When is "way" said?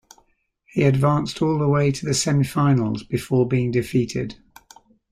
1.69-1.91